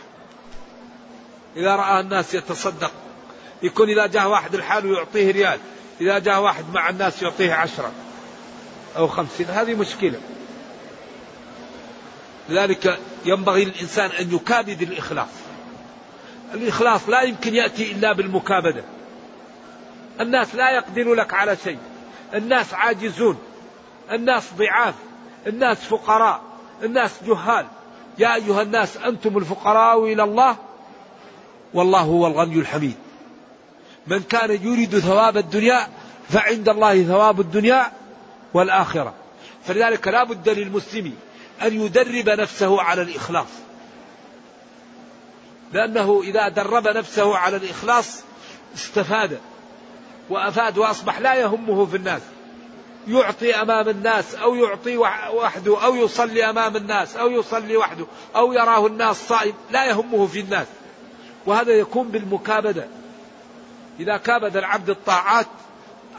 [1.57, 2.93] إذا راى الناس يتصدق.
[3.63, 5.59] يكون إذا جاء واحد الحال يعطيه ريال.
[6.01, 7.93] إذا جاء واحد مع الناس يعطيه عشرة
[8.97, 9.47] أو خمسين.
[9.47, 10.21] هذه مشكلة.
[12.49, 15.46] لذلك ينبغي للإنسان أن يكابد الإخلاص.
[16.55, 18.85] الإخلاص لا يمكن يأتي إلا بالمكابدة.
[20.21, 21.79] الناس لا يقدر لك على شيء.
[22.35, 23.39] الناس عاجزون.
[24.11, 24.95] الناس ضعاف.
[25.47, 26.41] الناس فقراء.
[26.83, 27.67] الناس جهال.
[28.19, 30.57] يا أيها الناس أنتم الفقراء إلى الله.
[31.75, 32.95] والله هو الغني الحميد.
[34.07, 35.89] من كان يريد ثواب الدنيا
[36.29, 37.93] فعند الله ثواب الدنيا
[38.55, 39.15] والآخرة.
[39.65, 41.13] فلذلك لا بد للمسلم
[41.63, 43.66] أن يدرب نفسه على الإخلاص.
[45.77, 48.23] لأنه إذا درب نفسه على الإخلاص
[48.75, 49.41] استفاد
[50.31, 52.23] وأفاد وأصبح لا يهمه في الناس.
[53.09, 54.97] يعطي أمام الناس أو يعطي
[55.33, 60.41] وحده أو يصلي أمام الناس أو يصلي وحده أو يراه الناس صائم لا يهمه في
[60.41, 60.67] الناس.
[61.47, 62.89] وهذا يكون بالمكابدة.
[64.01, 65.47] إذا كابد العبد الطاعات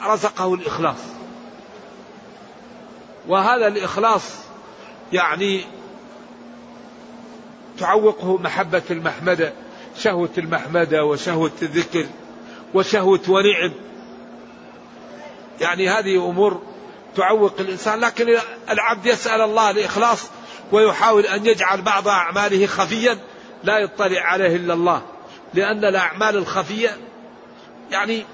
[0.04, 1.00] رزقه الإخلاص.
[3.28, 4.24] وهذا الإخلاص
[5.13, 5.65] يعني
[7.80, 9.54] تعوقه محبة المحمدة
[9.98, 12.06] شهوة المحمدة وشهوة الذكر
[12.74, 13.74] وشهوة ونعم.
[15.62, 16.62] يعني هذه أمور
[17.16, 18.38] تعوق الإنسان لكن
[18.70, 20.30] العبد يسأل الله الإخلاص
[20.72, 23.18] ويحاول أن يجعل بعض أعماله خفيا
[23.63, 25.02] لا يطلع عليه إلا الله.
[25.54, 26.98] لأن الأعمال الخفية
[27.92, 28.26] يعني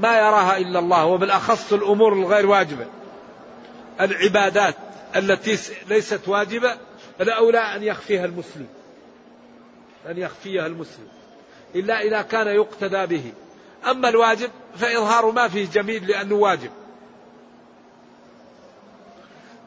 [0.00, 2.86] ما يراها إلا الله وبالأخص الأمور الغير واجبة.
[4.00, 4.74] العبادات
[5.16, 5.58] التي
[5.88, 6.76] ليست واجبة
[7.20, 8.68] الأولى أن يخفيها المسلم.
[10.08, 11.08] أن يخفيها المسلم.
[11.74, 13.32] إلا إذا كان يقتدى به.
[13.90, 16.70] أما الواجب فإظهار ما فيه جميل لأنه واجب.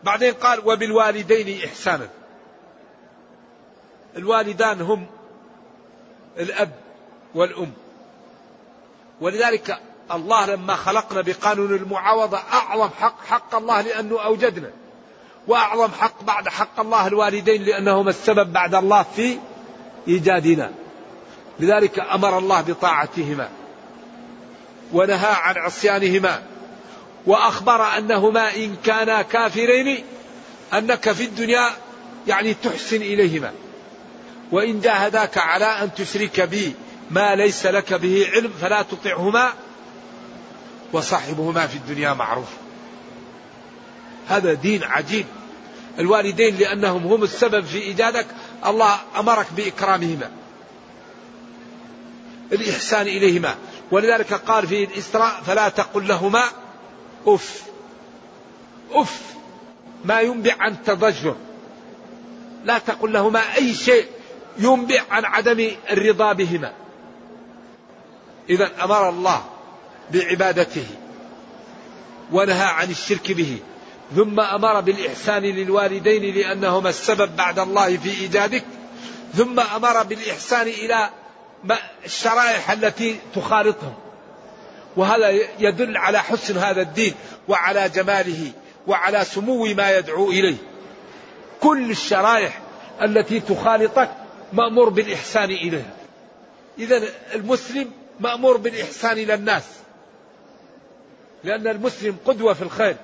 [0.04, 2.10] بعدين قال وبالوالدين إحسانا.
[4.16, 5.08] الوالدان هم
[6.38, 6.72] الأب
[7.36, 7.72] والأم.
[9.22, 9.80] ولذلك
[10.12, 14.72] الله لما خلقنا بقانون المعاوضة أعظم حق حق الله لأنه أوجدنا.
[15.50, 19.38] وأعظم حق بعد حق الله الوالدين لأنهما السبب بعد الله في
[20.08, 20.72] إيجادنا.
[21.60, 23.50] لذلك أمر الله بطاعتهما
[24.94, 26.42] ونهى عن عصيانهما
[27.26, 30.04] وأخبر أنهما إن كانا كافرين
[30.74, 31.70] أنك في الدنيا
[32.28, 33.52] يعني تحسن إليهما.
[34.52, 36.76] وإن جاهداك على أن تشرك بي
[37.12, 39.54] ما ليس لك به علم فلا تطعهما
[40.94, 42.50] وصاحبهما في الدنيا معروف.
[44.30, 45.26] هذا دين عجيب.
[46.00, 48.26] الوالدين لأنهم هم السبب في إيجادك
[48.66, 50.32] الله أمرك بإكرامهما.
[52.52, 53.56] الإحسان إليهما.
[53.92, 56.44] ولذلك قال في الإسراء فلا تقل لهما
[57.28, 57.64] أف.
[58.92, 59.22] أف.
[60.06, 61.36] ما ينبع عن تضجر
[62.66, 64.06] لا تقل لهما أي شيء
[64.58, 66.74] ينبع عن عدم الرضا بهما.
[68.50, 69.44] إذا أمر الله
[70.14, 70.86] بعبادته
[72.32, 73.60] ونهى عن الشرك به.
[74.16, 78.64] ثم أمر بالإحسان للوالدين لأنهما السبب بعد الله في إيجادك.
[79.34, 81.10] ثم أمر بالإحسان إلى
[82.06, 83.94] الشرائح التي تخالطهم.
[84.96, 87.14] وهذا يدل على حسن هذا الدين
[87.48, 88.52] وعلى جماله
[88.88, 90.58] وعلى سمو ما يدعو إليه.
[91.62, 92.62] كل الشرائح
[93.02, 94.10] التي تخالطك
[94.54, 95.94] مأمور بالإحسان اليها
[96.80, 97.04] إذا
[97.36, 99.64] المسلم مأمور بالإحسان إلى الناس.
[101.44, 102.96] لأن المسلم قدوة في الخير.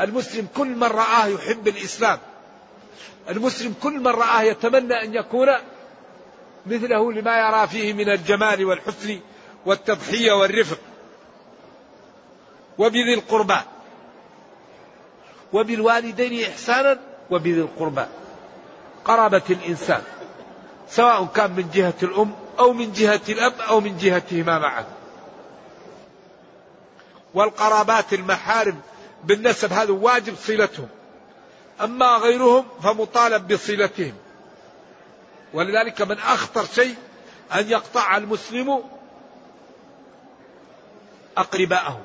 [0.00, 2.18] المسلم كل من رآه يحب الإسلام.
[3.28, 5.48] المسلم كل من رآه يتمنى أن يكون
[6.66, 9.20] مثله لما يرى فيه من الجمال والحسن
[9.66, 10.78] والتضحية والرفق
[12.78, 13.58] وبذي القربى.
[15.52, 16.98] وبالوالدين إحسانا
[17.30, 18.04] وبذي القربى.
[19.04, 20.02] قرابة الإنسان.
[20.88, 24.84] سواء كان من جهة الأم أو من جهة الأب أو من جهتهما معا.
[27.34, 28.80] والقرابات المحارم
[29.26, 30.88] بالنسب هذا واجب صلتهم.
[31.80, 34.14] أما غيرهم فمطالب بصلتهم.
[35.54, 36.94] ولذلك من أخطر شيء
[37.54, 38.82] أن يقطع المسلم
[41.36, 42.00] أقرباءه.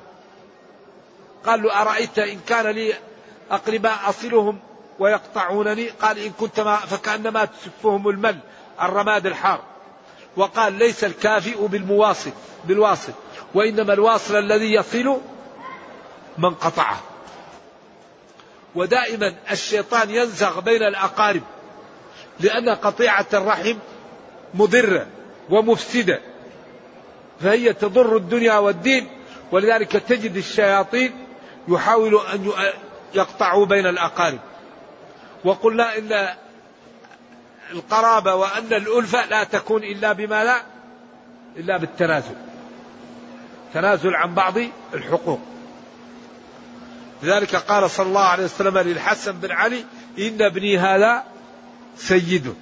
[1.46, 2.94] قال له أرأيت إن كان لي
[3.50, 4.58] أقرباء أصلهم
[4.98, 8.38] ويقطعونني؟ قال إن كنت ما فكأنما تسفهم المل
[8.82, 9.60] الرماد الحار.
[10.36, 12.30] وقال ليس الكافئ بالمواصل
[12.64, 13.12] بالواصل
[13.54, 15.20] وإنما الواصل الذي يصل
[16.38, 17.11] من قطعه.
[18.74, 21.42] ودائما الشيطان ينزغ بين الأقارب
[22.40, 23.76] لأن قطيعة الرحم
[24.54, 25.06] مضرة
[25.50, 26.20] ومفسدة
[27.40, 29.08] فهي تضر الدنيا والدين
[29.52, 31.12] ولذلك تجد الشياطين
[31.68, 32.52] يحاول أن
[33.14, 34.38] يقطعوا بين الأقارب.
[35.44, 36.28] وقلنا إن
[37.72, 40.62] القرابة وأن الألفة لا تكون إلا بما لا
[41.56, 42.34] إلا بالتنازل.
[43.74, 44.54] تنازل عن بعض
[44.94, 45.40] الحقوق.
[47.22, 49.84] لذلك قال صلى الله عليه وسلم للحسن بن علي
[50.18, 51.24] إن ابني هذا
[51.96, 52.54] سيد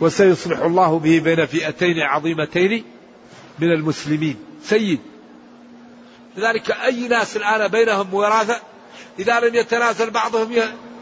[0.00, 2.84] وسيصلح الله به بين فئتين عظيمتين
[3.58, 4.36] من المسلمين.
[4.62, 5.00] سيد.
[6.36, 8.60] لذلك أي ناس الآن بينهم وراثة
[9.18, 10.52] إذا لم يتنازل بعضهم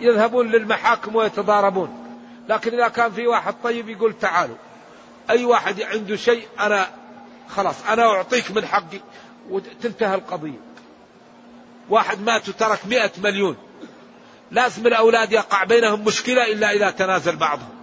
[0.00, 2.18] يذهبون للمحاكم ويتضاربون.
[2.48, 4.56] لكن إذا كان في واحد طيب يقول تعالوا.
[5.30, 6.86] أي واحد عنده شيء أنا
[7.48, 9.00] خلاص أنا أعطيك من حقي
[9.50, 10.73] وتنتهى القضية.
[11.90, 13.56] واحد مات وترك مئة مليون.
[14.50, 17.74] لازم الأولاد يقع بينهم مشكلة إلا إذا تنازل بعضهم.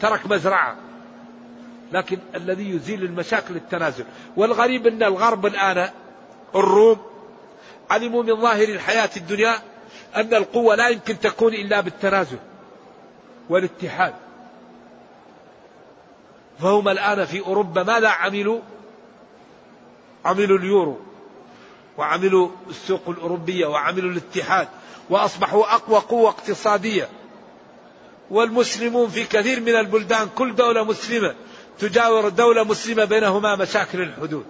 [0.00, 0.76] ترك مزرعة.
[1.92, 4.04] لكن الذي يزيل المشاكل التنازل.
[4.36, 5.90] والغريب أن الغرب الآن
[6.54, 6.98] الروم
[7.90, 9.54] علموا من ظاهر الحياة الدنيا
[10.16, 12.38] أن القوة لا يمكن تكون إلا بالتنازل
[13.48, 14.14] والاتحاد.
[16.60, 18.60] فهم الآن في أوروبا ماذا عملوا؟
[20.24, 20.98] عملوا اليورو
[21.98, 24.68] وعملوا السوق الأوروبية وعملوا الاتحاد
[25.10, 27.08] وأصبحوا أقوى قوة اقتصادية.
[28.30, 31.34] والمسلمون في كثير من البلدان كل دولة مسلمة
[31.78, 34.44] تجاور دولة مسلمة بينهما مشاكل الحدود.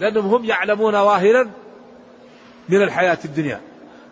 [0.00, 1.50] لأنهم هم يعلمون ظاهرا
[2.68, 3.60] من الحياة الدنيا.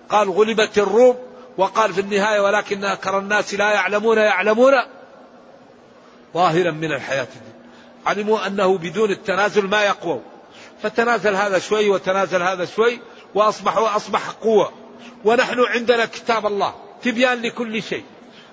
[0.08, 1.16] قال غلبت الروم
[1.56, 4.72] وقال في النهاية ولكن أكثر الناس لا يعلمون يعلمون
[6.34, 7.63] ظاهرا من الحياة الدنيا.
[8.06, 10.20] علموا أنه بدون التنازل ما يقوى.
[10.82, 12.98] فتنازل هذا شوي وتنازل هذا شوي
[13.34, 14.72] وأصبحوا أصبح قوة.
[15.24, 18.04] ونحن عندنا كتاب الله تبيان لكل شيء.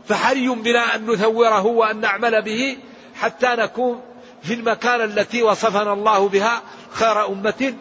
[0.07, 2.77] فحري بنا أن نثوره وأن نعمل به
[3.15, 4.01] حتى نكون
[4.43, 6.61] في المكان التي وصفنا الله بها
[6.91, 7.73] خير أمة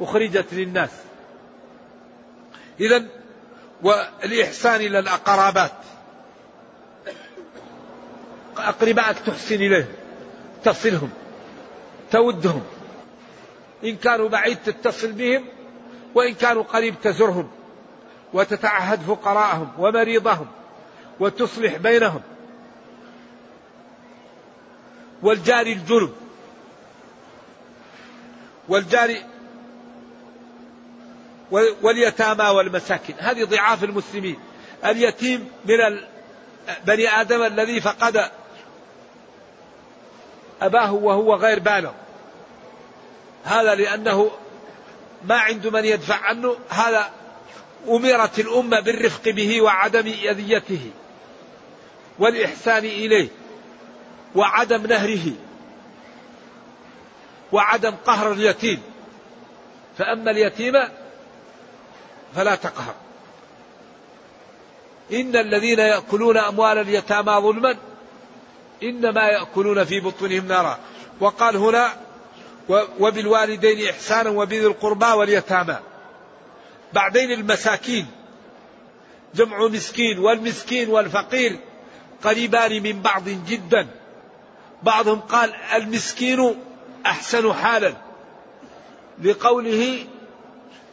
[0.00, 0.90] أخرجت للناس.
[2.80, 3.04] إذا
[3.82, 5.72] والإحسان إلى الأقرابات
[8.56, 10.07] أقربائك تحسن إليهم.
[10.72, 11.10] تصلهم
[12.10, 12.62] تودهم.
[13.84, 15.44] إن كانوا بعيد تتصل بهم
[16.14, 17.50] وإن كانوا قريب تزرهم
[18.32, 20.46] وتتعهد فقراءهم ومريضهم
[21.20, 22.20] وتصلح بينهم.
[25.22, 26.12] والجار الجنب
[28.68, 29.14] والجار
[31.82, 33.16] واليتامى والمساكين.
[33.18, 34.38] هذه ضعاف المسلمين.
[34.84, 36.00] اليتيم من
[36.84, 38.30] بني آدم الذي فقد
[40.62, 41.92] أباه وهو غير بالغ.
[43.44, 44.30] هذا لأنه
[45.24, 46.56] ما عنده من يدفع عنه.
[46.68, 47.10] هذا
[47.88, 50.90] أمرت الأمة بالرفق به وعدم أذيته
[52.18, 53.28] والإحسان إليه
[54.34, 55.32] وعدم نهره
[57.52, 58.82] وعدم قهر اليتيم.
[59.98, 60.74] فأما اليتيم
[62.34, 62.94] فلا تقهر.
[65.12, 67.76] إن الذين يأكلون أموال اليتامى ظلما
[68.82, 70.78] إنما يأكلون في بطونهم نارا.
[71.20, 71.96] وقال هنا
[72.98, 75.76] وبالوالدين إحسانا وبذي القربى واليتامى.
[76.92, 78.06] بعدين المساكين.
[79.34, 81.58] جمع مسكين والمسكين والفقير
[82.24, 83.86] قريبان من بعض جدا.
[84.82, 86.54] بعضهم قال المسكين
[87.06, 87.94] أحسن حالا.
[89.22, 90.06] لقوله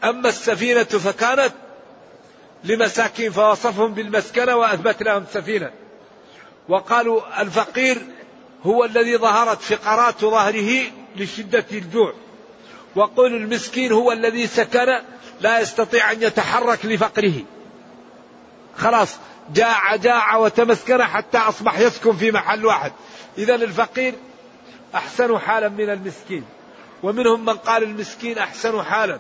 [0.04, 1.54] أما السفينة فكانت
[2.64, 5.72] لمساكين فوصفهم بالمسكنة وأثبت لهم سفينة.
[6.70, 8.02] وقالوا الفقير
[8.64, 12.14] هو الذي ظهرت فقرات ظهره لشدة الجوع.
[12.96, 15.00] وقول المسكين هو الذي سكن
[15.42, 17.44] لا يستطيع أن يتحرك لفقره.
[18.78, 19.18] خلاص
[19.54, 22.92] جاع جاع وتمسكن حتى أصبح يسكن في محل واحد.
[23.38, 24.14] إذا الفقير
[24.96, 26.46] أحسن حالا من المسكين.
[27.04, 29.20] ومنهم من قال المسكين أحسن حالا.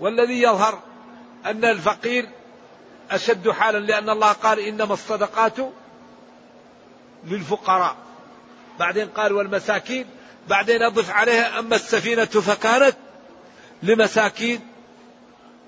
[0.00, 0.78] والذي يظهر
[1.46, 2.28] أن الفقير
[3.10, 5.56] أشد حالا لأن الله قال إنما الصدقات
[7.24, 7.96] للفقراء.
[8.78, 10.06] بعدين قال والمساكين
[10.48, 12.96] بعدين أضف عليها أما السفينة فكانت
[13.82, 14.60] لمساكين.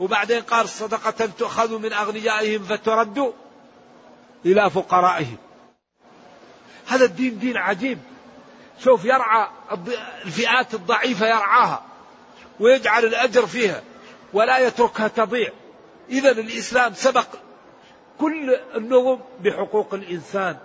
[0.01, 3.33] وبعدين قال صدقة تؤخذ من أغنيائهم فترد
[4.44, 5.37] إلى فقرائهم.
[6.87, 7.99] هذا الدين دين عجيب.
[8.85, 9.49] شوف يرعى
[10.25, 11.83] الفئات الضعيفة يرعاها
[12.61, 13.83] ويجعل الأجر فيها
[14.33, 15.53] ولا يتركها تضيع.
[16.11, 17.27] إذا الإسلام سبق
[18.19, 20.57] كل النظم بحقوق الإنسان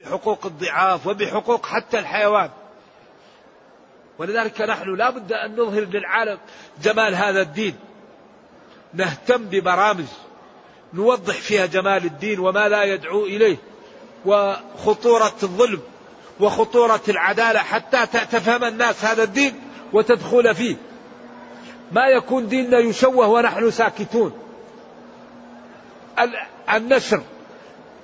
[0.00, 2.50] بحقوق الضعاف وبحقوق حتى الحيوان.
[4.18, 6.38] ولذلك نحن لا بد أن نظهر للعالم
[6.82, 7.76] جمال هذا الدين.
[8.94, 10.04] نهتم ببرامج
[10.94, 13.56] نوضح فيها جمال الدين وما لا يدعو إليه
[14.26, 15.80] وخطورة الظلم
[16.40, 19.60] وخطورة العدالة حتى تفهم الناس هذا الدين
[19.92, 20.76] وتدخل فيه.
[21.92, 24.41] ما يكون ديننا يشوه ونحن ساكتون.
[26.72, 27.22] النشر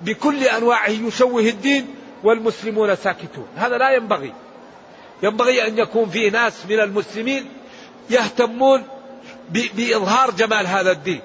[0.01, 3.47] بكل أنواعه يشوه الدين والمسلمون ساكتون.
[3.55, 4.33] هذا لا ينبغي.
[5.23, 7.45] ينبغي أن يكون في ناس من المسلمين
[8.09, 8.83] يهتمون
[9.49, 11.21] بإظهار جمال هذا الدين.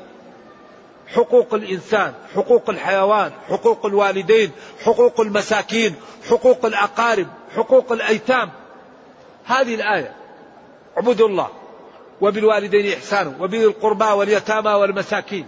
[1.07, 4.51] حقوق الإنسان حقوق الحيوان حقوق الوالدين
[4.85, 5.95] حقوق المساكين
[6.31, 8.51] حقوق الأقارب حقوق الأيتام.
[9.45, 10.15] هذه الآية.
[10.97, 11.49] اعبدوا الله.
[12.21, 13.37] وبالوالدين إحسانا.
[13.41, 15.47] وبذي القربى واليتامى والمساكين.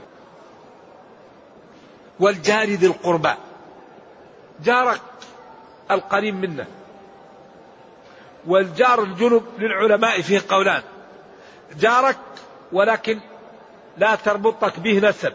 [2.21, 3.33] والجار ذي القربى.
[4.65, 5.01] جارك
[5.91, 6.67] القريب منه.
[8.47, 10.83] والجار الجنب للعلماء فيه قولان.
[11.81, 12.19] جارك
[12.73, 13.21] ولكن
[13.99, 15.33] لا تربطك به نسب.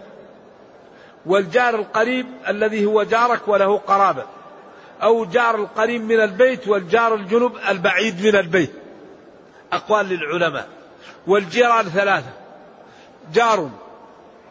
[1.26, 4.26] والجار القريب الذي هو جارك وله قرابة.
[5.04, 8.74] أو جار القريب من البيت والجار الجنب البعيد من البيت.
[9.74, 10.68] أقوال للعلماء.
[11.28, 12.34] والجيران ثلاثة.
[13.34, 13.70] جار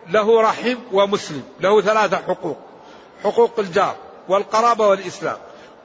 [0.08, 2.59] له رحم ومسلم له ثلاثة حقوق
[3.24, 3.96] حقوق الجار
[4.28, 5.38] والقرابة والإسلام.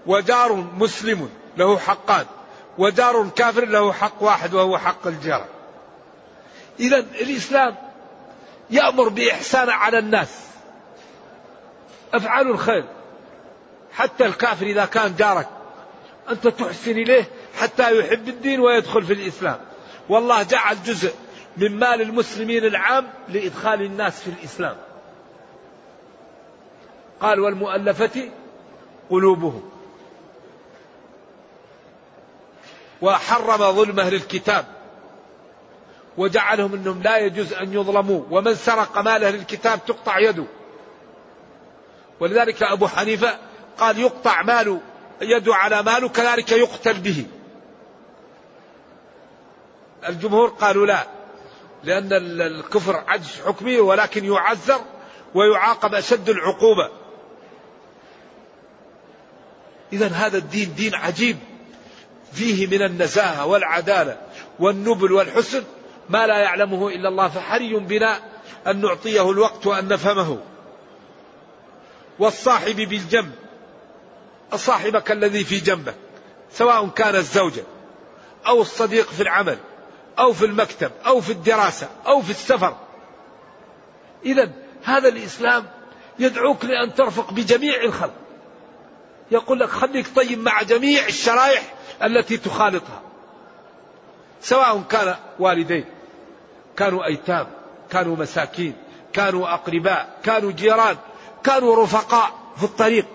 [0.06, 2.26] وجار مسلم له حقان
[2.78, 5.46] وجار كافر له حق واحد وهو حق الجيران
[6.80, 7.76] إذا الإسلام
[8.70, 10.30] يأمر بإحسان على الناس.
[12.14, 12.86] افعلوا الخير.
[13.94, 15.48] حتى الكافر إذا كان جارك
[16.30, 19.60] أنت تحسن إليه حتى يحب الدين ويدخل في الإسلام.
[20.10, 21.14] والله جعل جزء
[21.58, 24.76] من مال المسلمين العام لإدخال الناس في الإسلام.
[27.22, 28.32] قال والمؤلفة
[29.10, 29.70] قلوبهم.
[33.02, 34.66] وحرم ظلم أهل الكتاب.
[36.18, 38.24] وجعلهم أنهم لا يجوز أن يظلموا.
[38.32, 40.46] ومن سرق مال أهل الكتاب تقطع يده.
[42.20, 43.38] ولذلك أبو حنيفة
[43.78, 44.80] قال يقطع مال
[45.22, 47.26] يده على ماله كذلك يقتل به.
[50.08, 51.15] الجمهور قالوا لا.
[51.86, 54.82] لأن الكفر عجز حكمي ولكن يعذر
[55.34, 56.90] ويعاقب أشد العقوبة.
[59.94, 61.38] إذا هذا الدين دين عجيب.
[62.34, 64.18] فيه من النزاهة والعدالة
[64.60, 65.64] والنبل والحسن
[66.10, 68.20] ما لا يعلمه إلا الله فحري بنا
[68.68, 70.40] أن نعطيه الوقت وأن نفهمه.
[72.20, 73.32] والصاحب بالجنب
[74.56, 75.96] صاحبك الذي في جنبك
[76.52, 77.64] سواء كان الزوجة
[78.48, 79.58] أو الصديق في العمل.
[80.20, 82.76] أو في المكتب أو في الدراسة أو في السفر.
[84.26, 84.52] إذا
[84.84, 85.66] هذا الإسلام
[86.20, 88.14] يدعوك لأن ترفق بجميع الخلق.
[89.32, 93.02] يقول لك خليك طيب مع جميع الشرائح التي تخالطها.
[94.42, 95.86] سواء كان والدين
[96.78, 97.48] كانوا أيتام
[97.90, 98.74] كانوا مساكين
[99.14, 100.98] كانوا أقرباء كانوا جيران
[101.44, 103.06] كانوا رفقاء في الطريق.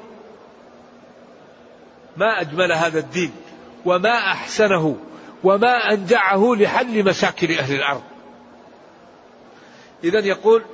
[2.16, 3.32] ما أجمل هذا الدين
[3.84, 4.96] وما أحسنه
[5.44, 8.02] وما أنجعه لحل مشاكل أهل الأرض.
[10.04, 10.64] إذا يقول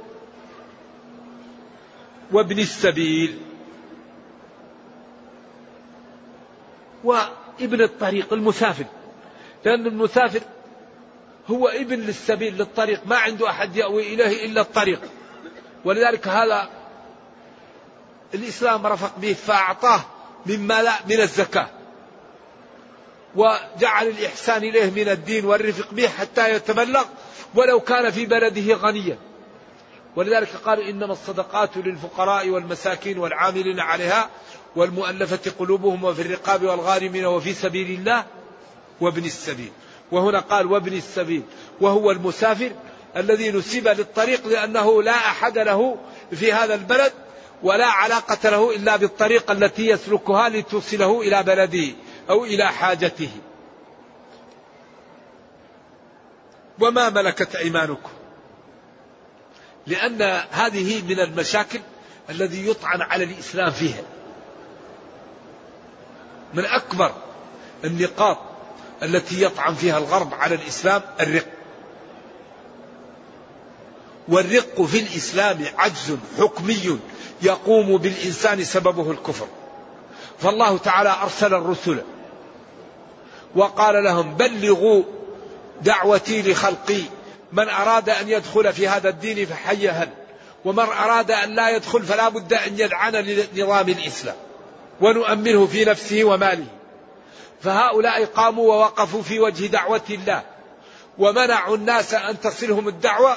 [2.32, 3.38] وابن السبيل
[7.04, 8.84] وابن الطريق المسافر.
[9.64, 10.40] لأن المسافر
[11.46, 15.00] هو ابن للسبيل للطريق ما عنده أحد يأوي إليه إلا الطريق.
[15.84, 16.68] ولذلك هذا
[18.34, 20.00] الإسلام رفق به فأعطاه
[20.46, 21.75] مما لا من الزكاة.
[23.36, 27.04] وجعل الإحسان إليه من الدين والرفق به حتى يتبلغ
[27.54, 29.18] ولو كان في بلده غنيا.
[30.16, 34.30] ولذلك قال إنما الصدقات للفقراء والمساكين والعاملين عليها
[34.76, 38.24] والمؤلفة قلوبهم وفي الرقاب والغارمين وفي سبيل الله
[39.00, 39.72] وابن السبيل.
[40.12, 41.42] وهنا قال وابن السبيل
[41.80, 42.72] وهو المسافر
[43.16, 45.96] الذي نسب للطريق لأنه لا أحد له
[46.30, 47.12] في هذا البلد
[47.62, 51.94] ولا علاقة له إلا بالطريقة التي يسلكها لتوصله إلى بلده.
[52.30, 53.30] أو إلى حاجته.
[56.80, 58.10] وما ملكت أيمانكم.
[59.86, 61.80] لأن هذه من المشاكل
[62.30, 64.02] الذي يطعن على الإسلام فيها.
[66.54, 67.12] من أكبر
[67.84, 68.38] النقاط
[69.02, 71.46] التي يطعن فيها الغرب على الإسلام الرق.
[74.28, 76.98] والرق في الإسلام عجز حكمي
[77.42, 79.46] يقوم بالإنسان سببه الكفر.
[80.38, 82.02] فالله تعالى أرسل الرسل
[83.54, 85.02] وقال لهم بلغوا
[85.82, 87.02] دعوتي لخلقي.
[87.52, 90.08] من أراد أن يدخل في هذا الدين فحيهن
[90.64, 94.36] ومن أراد أن لا يدخل فلا بد أن يدعن لنظام الإسلام.
[95.00, 96.66] ونؤمنه في نفسه وماله.
[97.62, 100.42] فهؤلاء قاموا ووقفوا في وجه دعوة الله.
[101.18, 103.36] ومنعوا الناس أن تصلهم الدعوة.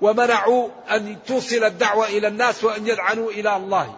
[0.00, 3.94] ومنعوا أن توصل الدعوة إلى الناس وأن يدعنوا إلى الله.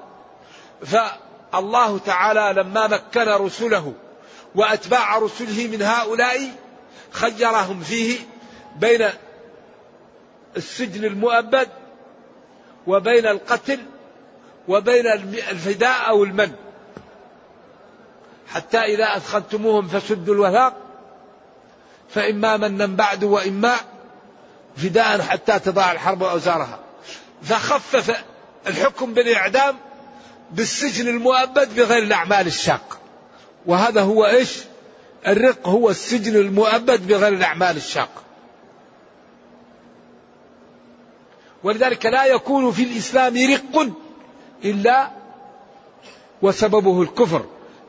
[0.87, 3.93] فالله تعالى لما مكن رسله
[4.57, 6.51] وأتباع رسله من هؤلاء
[7.11, 8.19] خيرهم فيه
[8.77, 9.09] بين
[10.57, 11.69] السجن المؤبد
[12.87, 13.79] وبين القتل
[14.69, 15.07] وبين
[15.51, 16.53] الفداء أو المن.
[18.49, 20.75] حتى إذا أثخنتموهم فسدوا الوثاق
[22.09, 23.77] فإما منا بعد وإما
[24.77, 26.81] فداء حتى تضاع الحرب أوزارها
[27.43, 28.25] فخفف
[28.67, 29.77] الحكم بالإعدام
[30.51, 33.06] بالسجن المؤبد بغير الأعمال الشاقة.
[33.67, 34.59] وهذا هو إيش؟
[35.27, 38.23] الرق هو السجن المؤبد بغير الأعمال الشاقة
[41.65, 43.91] ولذلك لا يكون في الإسلام رق
[44.65, 45.11] إلا
[46.43, 47.45] وسببه الكفر.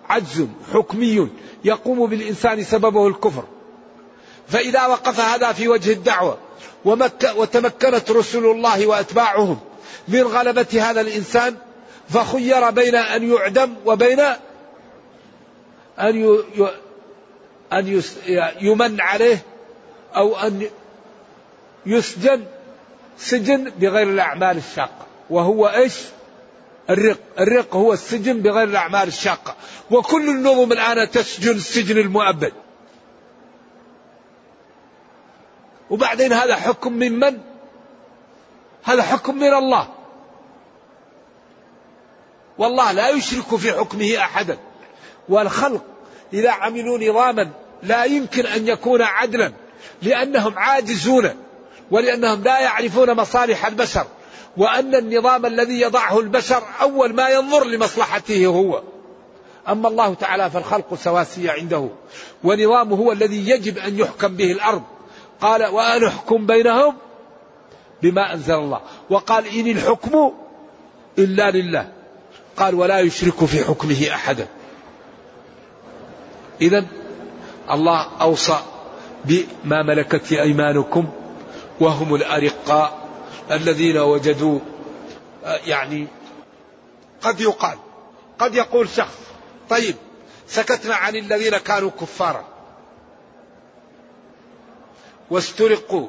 [0.10, 1.30] عجز حكمي
[1.64, 3.44] يقوم بالإنسان سببه الكفر.
[4.48, 6.38] فإذا وقف هذا في وجه الدعوة
[7.36, 9.60] وتمكنت رسل الله وأتباعهم
[10.08, 11.56] من غلبة هذا الإنسان
[12.10, 14.24] فخير بين أن يعدم وبين
[16.00, 16.44] أن
[17.74, 18.02] أن
[18.62, 19.42] يمن عليه
[20.16, 20.70] أو أن
[21.86, 22.46] يسجن
[23.18, 25.06] سجن بغير الأعمال الشاقة.
[25.30, 25.94] وهو إيش؟
[26.90, 27.20] الرق.
[27.40, 29.56] الرق هو السجن بغير الأعمال الشاقة.
[29.92, 32.54] وكل النظم الآن تسجن السجن المؤبد.
[35.90, 37.40] وبعدين هذا حكم من من؟
[38.84, 39.88] هذا حكم من الله.
[42.58, 44.58] والله لا يشرك في حكمه أحدا.
[45.30, 45.84] والخلق
[46.34, 47.50] إذا عملوا نظاما
[47.84, 49.52] لا يمكن أن يكون عدلا
[50.02, 51.30] لأنهم عاجزون
[51.92, 54.06] ولأنهم لا يعرفون مصالح البشر
[54.58, 58.82] وأن النظام الذي يضعه البشر أول ما ينظر لمصلحته هو.
[59.70, 61.90] أما الله تعالى فالخلق سواسية عنده
[62.44, 64.84] ونظامه هو الذي يجب أن يحكم به الأرض.
[65.42, 66.96] قال وأن احكم بينهم
[68.02, 70.32] بما أنزل الله وقال إن الحكم
[71.18, 71.90] إلا لله
[72.58, 74.48] قال ولا يشرك في حكمه أحدا
[76.62, 76.86] إذا
[77.72, 78.60] الله أوصى
[79.26, 81.10] بما ملكت أيمانكم
[81.80, 83.08] وهم الأرقاء
[83.52, 84.60] الذين وجدوا
[85.66, 86.08] يعني
[87.22, 87.78] قد يقال
[88.40, 89.18] قد يقول شخص
[89.70, 89.96] طيب
[90.48, 92.46] سكتنا عن الذين كانوا كفارا
[95.30, 96.08] واسترقوا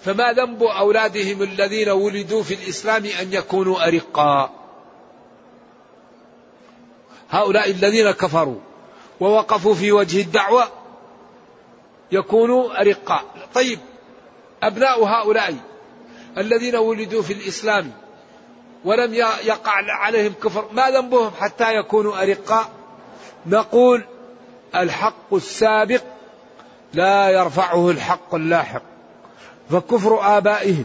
[0.00, 4.50] فما ذنب أولادهم الذين ولدوا في الإسلام أن يكونوا أرقاء؟
[7.30, 8.60] هؤلاء الذين كفروا.
[9.20, 10.68] ووقفوا في وجه الدعوة
[12.12, 13.24] يكونوا أرقاء.
[13.54, 13.78] طيب
[14.62, 15.54] أبناء هؤلاء
[16.38, 17.92] الذين ولدوا في الإسلام
[18.84, 19.14] ولم
[19.44, 22.68] يقع عليهم كفر ما ذنبهم حتى يكونوا أرقاء؟
[23.46, 24.04] نقول
[24.74, 26.02] الحق السابق
[26.94, 28.82] لا يرفعه الحق اللاحق
[29.70, 30.84] فكفر آبائهم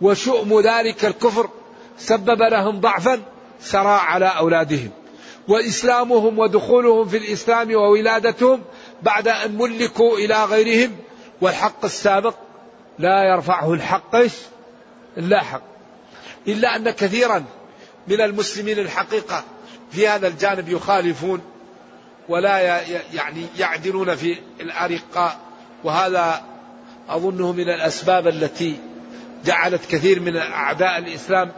[0.00, 1.48] وشؤم ذلك الكفر
[1.98, 3.22] سبب لهم ضعفا
[3.60, 4.90] سرى على أولادهم.
[5.48, 8.62] وإسلامهم ودخولهم في الإسلام وولادتهم
[9.02, 10.96] بعد أن ملكوا إلى غيرهم
[11.40, 12.34] والحق السابق
[12.98, 14.16] لا يرفعه الحق
[15.18, 15.62] اللاحق
[16.48, 17.44] إلا أن كثيرا
[18.08, 19.44] من المسلمين الحقيقة
[19.90, 21.40] في هذا الجانب يخالفون
[22.28, 22.58] ولا
[23.14, 25.38] يعني يعدلون في الأرقاء
[25.84, 26.42] وهذا
[27.08, 28.76] أظنه من الأسباب التي
[29.44, 31.52] جعلت كثير من أعداء الإسلام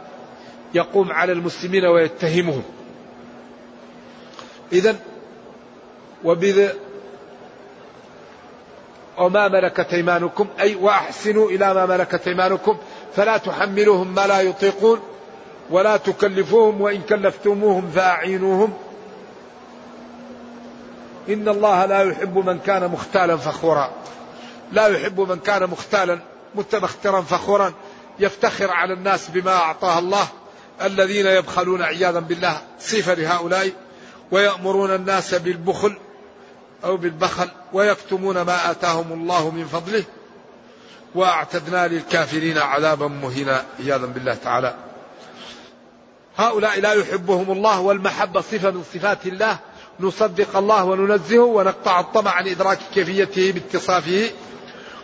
[0.73, 2.63] يقوم على المسلمين ويتهمهم.
[4.73, 4.95] إذا
[6.23, 6.69] وبذ
[9.17, 12.77] وما ملكت أيمانكم أي وأحسنوا إلى ما ملكت أيمانكم
[13.15, 14.99] فلا تحملوهم ما لا يطيقون
[15.69, 18.73] ولا تكلفوهم وإن كلفتموهم فأعينوهم.
[21.29, 23.91] إن الله لا يحب من كان مختالا فخورا.
[24.71, 26.19] لا يحب من كان مختالا
[26.55, 27.73] متبخترا فخورا.
[28.19, 30.27] يفتخر على الناس بما اعطاه الله
[30.81, 32.61] الذين يبخلون عياذا بالله.
[32.79, 33.71] صفة لهؤلاء.
[34.31, 35.97] ويأمرون الناس بالبخل
[36.83, 40.03] أو بالبخل ويكتمون ما آتاهم الله من فضله.
[41.15, 44.75] وأعتدنا للكافرين عذابا مهينا عياذا بالله تعالى.
[46.37, 49.59] هؤلاء لا يحبهم الله والمحبة صفة من صفات الله.
[49.99, 54.29] نصدق الله وننزهه ونقطع الطمع عن إدراك كيفيته باتصافه.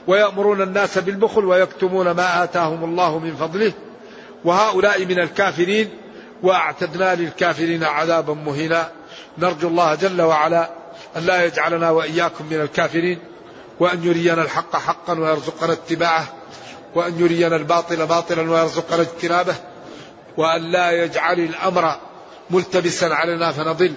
[0.07, 3.73] ويأمرون الناس بالبخل ويكتمون ما آتاهم الله من فضله.
[4.45, 5.89] وهؤلاء من الكافرين.
[6.43, 8.91] وأعتدنا للكافرين عذابا مهينا
[9.37, 10.69] نرجو الله جل وعلا
[11.17, 13.19] أن لا يجعلنا وإياكم من الكافرين
[13.79, 16.27] وأن يرينا الحق حقا ويرزقنا اتباعه
[16.95, 19.55] وأن يرينا الباطل باطلا ويرزقنا اجتنابه
[20.37, 21.95] وأن لا يجعل الأمر
[22.49, 23.93] ملتبسا علينا فنضل.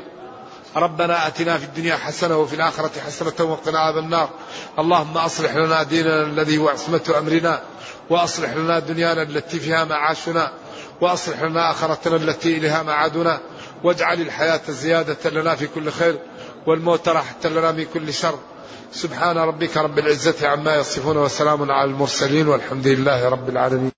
[0.76, 4.30] ربنا آتنا في الدنيا حسنة وفي الآخرة حسنة وقنا عذاب النار.
[4.78, 7.62] اللهم أصلح لنا ديننا الذي هو عصمة أمرنا
[8.10, 10.52] وأصلح لنا دنيانا التي فيها معاشنا
[11.00, 13.40] وأصلح لنا آخرتنا التي إليها معادنا.
[13.84, 16.18] واجعل الحياة زيادة لنا في كل خير
[16.66, 18.38] والموت راحة لنا من كل شر.
[18.92, 23.97] سبحان ربك رب العزة عما يصفون وسلام على المرسلين والحمد لله رب العالمين.